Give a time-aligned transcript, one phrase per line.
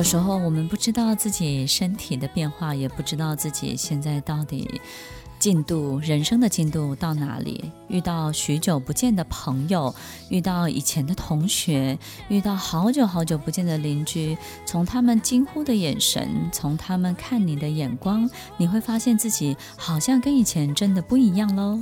[0.00, 4.80] 有时候我们不知道自己身体的变化，也不知道自己现在到底
[5.38, 7.70] 进度、人生的进度到哪里。
[7.86, 9.94] 遇到许久不见的朋友，
[10.30, 11.98] 遇到以前的同学，
[12.30, 21.78] 遇到好久好久不见的邻居，从他们惊呼的眼神，从他们看你的眼光，你会发现自己好像跟以前真的不一样喽。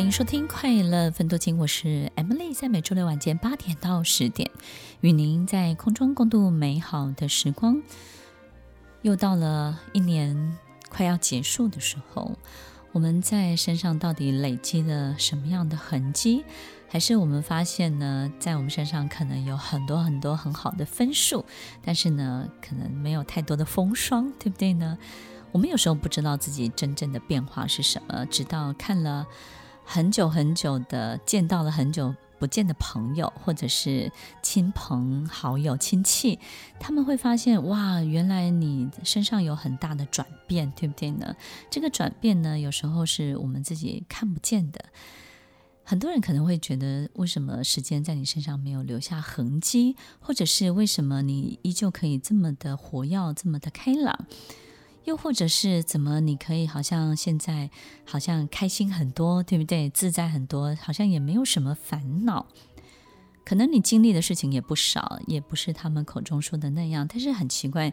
[0.00, 4.50] 欢迎收听快乐分多情，我是 Emily，在每周六晚间八点到十点，
[5.02, 7.82] 与您在空中共度美好的时光。
[9.02, 10.56] 又到了一年
[10.88, 12.38] 快要结束的时候，
[12.92, 16.44] 我们在身上到底累积了什么样的痕迹？
[16.88, 21.44] 还是我们发现呢，在我们身上可能有很多很多很好的分数，
[21.82, 24.96] 但是呢，可能没有太多的风霜，对不对呢？
[25.52, 29.26] 我们有时候不知道自己真正的变化是什么，直到看了。
[29.84, 34.10] 很久很久的见到了很久不见的朋友，或者是
[34.42, 36.38] 亲朋好友、亲戚，
[36.78, 41.36] 他们会发现哇，原来你身上有很大的转变，对不对呢？
[41.70, 44.84] 这个转变呢，有时候是我们自己看不见的。
[45.82, 54.26] 很多人可能会觉得，为什么时间在你身上没有留下痕迹，或者是为什么你依旧可以这么的活跃，这么的开朗？
[55.04, 56.20] 又或者是怎么？
[56.20, 57.70] 你可以好像现在
[58.04, 59.88] 好像开心很多，对不对？
[59.90, 62.46] 自在很多，好像也没有什么烦恼。
[63.44, 67.08] 可能你经历的事情也不少，也不是他们口中说的那样。
[67.08, 67.92] 但是很奇怪，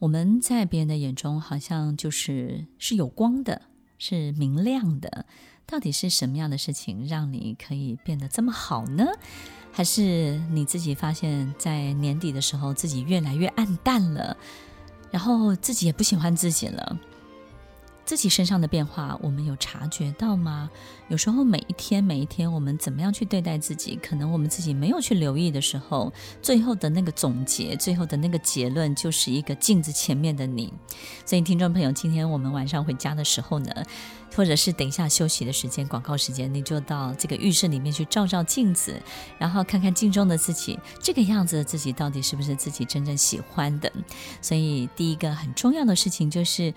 [0.00, 3.62] 我们在别人的眼中好像就是是有光的，
[3.98, 5.24] 是明亮的。
[5.64, 9.06] 到底是什么样的事情让你可以变得这么好呢？
[9.70, 14.36] 还是你自己发现，在年底的时候自己越来越暗淡了？
[15.12, 16.98] 然后自己也不喜欢自己了，
[18.04, 20.68] 自己身上的变化，我们有察觉到吗？
[21.08, 30.72] 有时候每一天每一天，我们怎么样去对待自己，可能我们自己没有去留意的时候，最后的那个总结，最后的那个结论，就是一个镜子前面的你。
[31.24, 33.70] 所以，听众朋友，今天我们晚上回家的时候呢，
[34.34, 39.00] 或者是等一下休息的时间、广告时间，你就到这个浴室里面去照照镜子，
[39.38, 43.92] 然后看看镜中的自己，这个样子的自己到底是不是自己真正喜欢的？
[44.40, 46.74] 所以，第一个很重要的事情就是。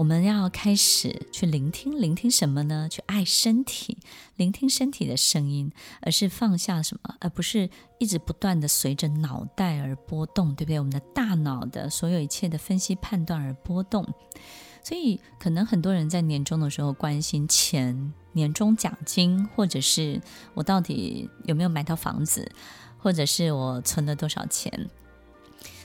[0.00, 2.88] 我们要开始去聆听，聆听什么呢？
[2.90, 3.98] 去爱身体，
[4.34, 7.68] 聆听身体的声音，而是放下什么，而不是
[7.98, 10.78] 一直不断的随着脑袋而波动，对不对？
[10.78, 14.02] 我们的大脑的所有一切的分析判断而波动。
[14.82, 20.18] 所以，可能很多人在年终的时候关心钱、年终奖金，或者是
[20.54, 22.50] 我到底有没有买到房子，
[22.96, 24.88] 或者是我存了多少钱。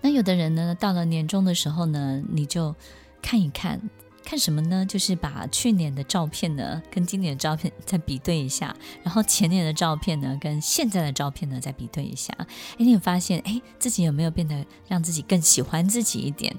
[0.00, 2.74] 那有的人呢，到了年终的时候呢，你就。
[3.20, 3.80] 看一看，
[4.24, 4.84] 看什么呢？
[4.86, 12.32] 就是把去年的照片呢，跟今年的照片再比对一下，然后前年的照片呢，跟现在的照片呢，再比对一下。
[12.38, 12.46] 哎，
[12.78, 16.54] 你有发现，哎，自己有没有变得让自己更喜欢自己一点？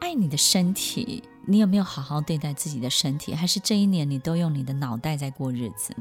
[0.00, 3.34] 爱你的身体，你有没有好好对待自己的身体？
[3.34, 5.94] 还是这一年你都用你的脑袋在过日子？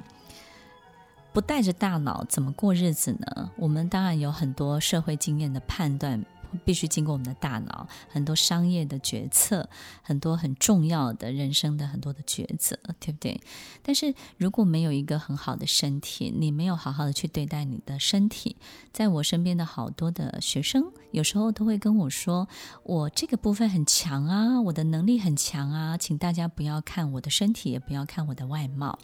[1.32, 3.50] 不带着大脑怎么过日子呢？
[3.56, 6.24] 我们当然有很多社会经验的判断。
[6.66, 9.70] 必须经过我们的大脑，很多商业的决策，
[10.02, 13.42] 很多很重要的人生的很多的抉择，对不对？
[13.82, 18.58] 但是如果没有一个很好的身体，你没有好好的去对待你的身体，
[18.92, 22.48] 在我身边的好多的学生，有时候都会跟我说，
[22.84, 29.00] 我这个部分很强啊，我的能力很强啊，请大家不要看我的身体，也不要看我的外貌。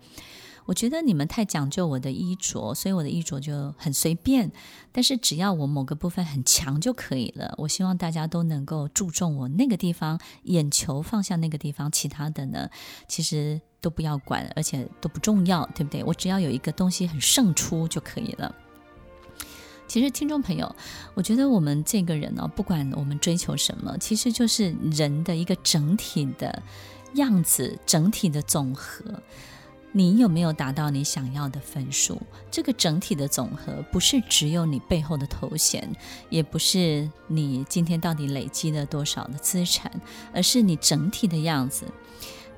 [0.69, 4.51] 我觉得你们太讲究我的衣着，所以我的衣着就很随便。
[4.91, 7.55] 但是只要我某个部分很强就可以了。
[7.57, 12.69] 我希望大家都能够注重我那个地方，眼球放下那个地方，其他的呢，
[13.07, 16.03] 其实都不要管，而且都不重要，对不对？
[16.03, 18.53] 我只要有一个东西很胜出就可以了。
[19.87, 20.75] 其实，听众朋友，
[21.15, 26.61] 我觉得我们这个人呢，不管我们追求什么，其实就是人的一个整体的
[27.15, 29.03] 样子，整体的总和。
[29.91, 32.21] 你有没有达到你想要的分数？
[32.51, 35.89] 这个整体的总和不是只有你背后的头衔，
[36.29, 39.91] 也不是你今天到底累积了多少的资产，
[40.33, 41.85] 而是你整体的样子。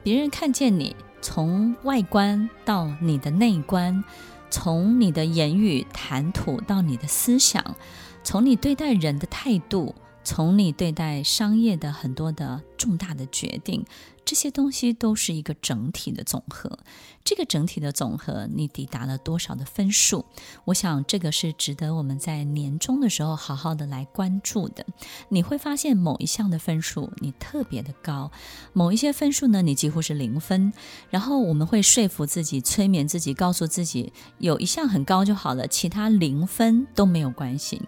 [0.04, 4.04] 别人看见你从外观到你的内观，
[4.50, 7.76] 从你的言语谈吐到你的思想，
[8.24, 9.96] 从你对待人的态度。
[10.24, 13.84] 从你对待商业的很多的重大的决定，
[14.32, 16.80] 这些东西都是一个整体的总和。
[17.26, 20.24] 这个整体的总和，你抵达了多少的分数？
[20.64, 24.86] 我想这个是值得我们在年终的时候好好的来关注的。
[25.28, 28.32] 你会发现某一项的分数你特别的高，
[28.72, 30.72] 某一些分数呢，你几乎是零分。
[31.10, 37.82] 然后我们会说服自己、催眠自己，告诉自己有一项很高就好了，其他零分都没有关系。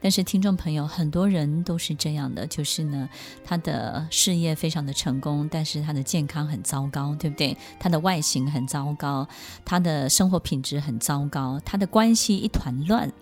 [0.00, 3.08] 但是听众朋友，很多人都是这样的，就是呢，
[3.44, 7.56] 他的事业非常的成功，但是他的健康很糟糕，对不对？
[7.80, 9.26] 他的外形很糟糕，
[9.64, 13.12] 他的生活品质很糟糕，他的关系一团乱。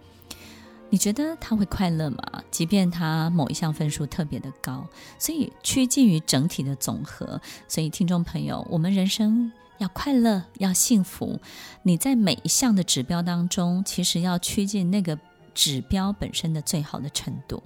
[0.91, 2.43] 你觉得他会快乐吗？
[2.51, 4.87] 即便他某一项分数特别的高，
[5.19, 7.41] 所以趋近于整体的总和。
[7.67, 11.41] 所以听众朋友，我们人生要快乐，要幸福，
[11.83, 15.19] 你在每一项的指标当中，其实要趋近那个。
[15.57, 17.63] 指标本身的最好的程度，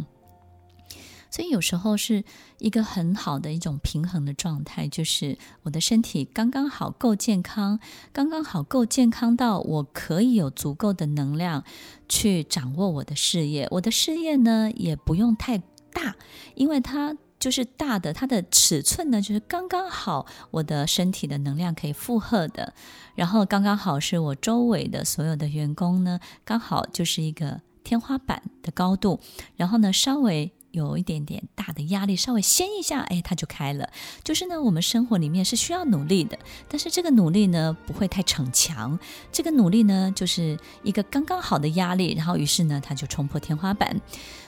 [1.29, 2.23] 所以有时候是
[2.59, 7.81] 一个很好的一种平衡的状态，就是我的身体刚刚好够健康，
[8.13, 11.65] 刚刚好够健康到我可以有足够的能量
[12.09, 13.67] 去掌握我的事业。
[13.73, 15.59] 我的事业呢，也不用太
[15.93, 16.15] 大，
[16.55, 22.73] 因为它就是大的，它的尺寸呢，就是刚刚好，我的身体的能量可以负荷的，
[23.17, 27.61] 然后刚刚好是我周围的所有的员工呢，刚好就是一个。
[27.91, 29.19] 天花板的高度，
[29.57, 33.91] 然后呢，稍微有一点点大的压力，稍微掀一下，哎，它就开了。
[34.23, 36.39] 就是呢，我们生活里面是需要努力的，
[36.69, 38.97] 但是这个努力呢，不会太逞强。
[39.33, 44.01] 这个努力呢，就是一个刚刚好的压力，然后于是呢，它就冲破天花板。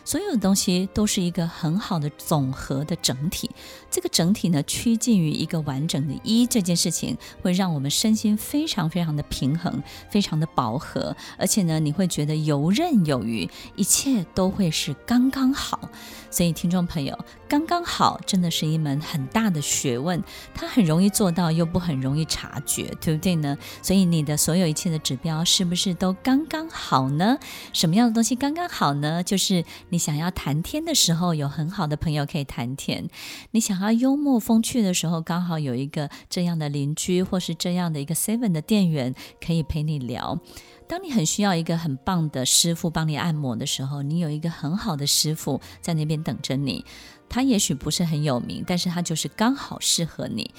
[0.04, 3.50] 所有的东西都是一个很好的总和的整体，
[3.90, 15.88] 这个整体呢，趋近于一个完整的一，这件事情会让我们身心非常非常的平衡，非常的饱和，而且呢，你会觉得游刃有余，一切都会是刚刚好。
[16.31, 17.16] 所以，听众朋友，
[17.46, 20.22] 刚刚好真的是一门很大的学问，
[20.55, 23.56] 它很容易做到，又不很容易察觉，对不对呢？
[23.82, 27.38] 所以，你的所有一切的指标是不是都刚刚好呢？
[27.75, 29.22] 什么样的东西刚刚好呢？
[29.22, 29.62] 就是。
[29.93, 33.09] 你想要谈天的时候，有很好的朋友可以谈天；
[33.50, 40.41] 你想要幽默风趣的时候，刚好有一个这样的邻居，或是这样的一个 Seven 的店员可以陪你聊。
[40.89, 46.87] 当你很需要一个很棒的师傅帮你按摩的时候，你有一个很好的师傅在那边等着你。
[47.29, 50.55] 他也许不是很有名，但是他就是刚好适合你。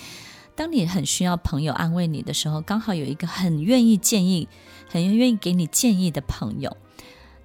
[0.56, 4.48] 当你很需要朋友安慰你的时候，刚好有一个很愿意建议、
[4.88, 6.78] 很愿意给你建议的朋友。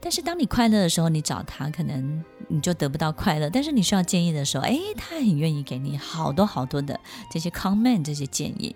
[0.00, 3.50] 但是当你快乐的时候，你找他可能你就得不到快乐。
[3.50, 6.98] 但是你需要建议的时候，诶，他很愿意给你好多好多的
[7.30, 8.74] 这些 comment 这些建议。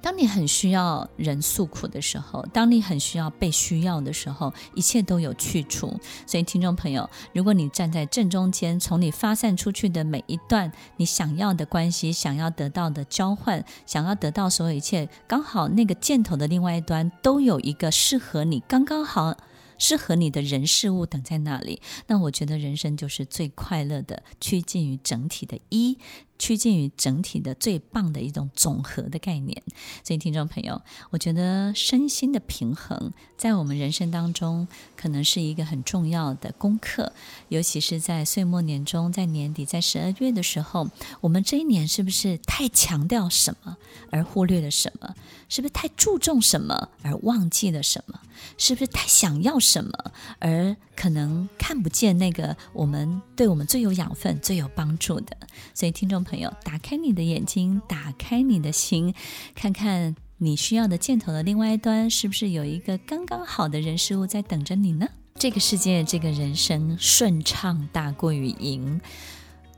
[0.00, 6.00] 当你很需要人诉苦的时候，当你很需要被需要的时候，一切都有去处。
[6.26, 19.36] 所以，听众朋友，如果你站在正中间，从你发散出去的每一段你想要的关系，想要得到的交换，想要得到所有一切，刚好那个箭头的另外一端都有一个适合你，刚刚好。
[19.82, 25.98] 适合你的人事物等在那里，那我觉得人生就是最快乐的，趋近于整体的一。
[26.42, 29.62] 趋近于整体的最棒的一种总和的概念，
[30.02, 37.12] 所以听众朋友，我觉得身心的平衡在我们人生当中可能是一个很重要的功课，
[37.48, 43.76] 尤其是在岁末年终、在年底、在十二月的时候，我们这一年是不是太强调什么
[44.10, 45.14] 而忽略了什么？
[45.48, 48.18] 是不是太注重什么而忘记了什么？
[48.58, 49.92] 是不是太想要什么
[50.40, 55.36] 而可能看不见那个我们对我们最有养分、最有帮助的？
[55.72, 56.31] 所以听众朋友。
[56.32, 59.12] 朋友，打开你的眼睛，打开你的心，
[59.54, 65.06] 看看你需要的箭头的另外一端，是不是有一个刚刚好的人事物在等着你呢？
[65.34, 68.98] 这个世界，这个人生顺畅大过于赢。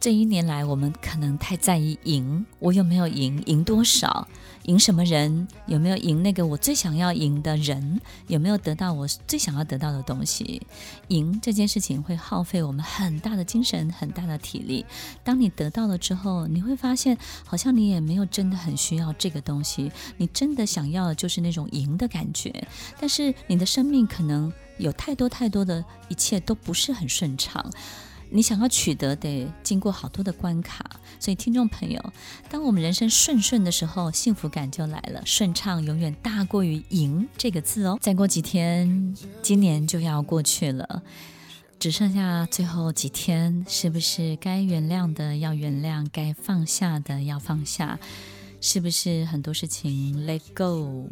[0.04, 4.28] 这一年来，我们可能太在意赢，我有没有赢，赢多少，
[4.64, 10.60] 赢什么人，有没有赢那个我最想要赢的人，有没有得到我最想要得到的东西？
[11.08, 14.84] 赢这件事情会耗费我们很大的精神，很大的体力。
[15.22, 22.52] 当你得到了之后，你会发现，好像你也没有真的很需要这个东西，你真的想要的就是那种赢的感觉。
[23.00, 27.64] 但是你的生命可能有太多太多的一切都不是很顺畅。
[28.34, 30.84] 你想要取得得经过好多的关卡，
[31.20, 32.12] 所以听众朋友，
[32.50, 35.22] 当我们人生顺顺的时候，幸福感就来了。
[35.24, 37.96] 顺畅永远大过于赢这个字哦。
[38.00, 41.04] 再过几天，今年就要过去了，
[41.78, 48.00] 只剩下最后几天，是不是该原谅的要原谅，该放下的要放下？
[48.60, 51.08] 是不是很多事情 let go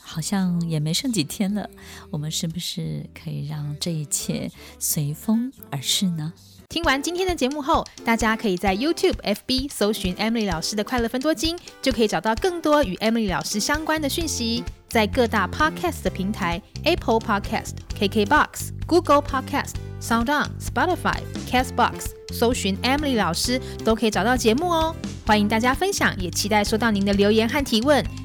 [0.00, 1.68] 好像也没剩几天了，
[2.10, 6.32] 我们是不是可以让这一切随风而逝呢？
[6.68, 14.64] 听完今天的节目后，大家可以在 YouTube、FB 搜寻 Emily 老师的快乐分多金，就可以找到更多与 Emily 老师相关的讯息。
[14.88, 24.94] 在各大 Podcast 的平台，Apple Podcast、KKBox、Google Podcast、SoundOn、Spotify、Castbox，搜寻 Emily 老师都可以找到节目哦。
[25.26, 28.04] 欢迎大家分享，也期待收到您的留言和提问。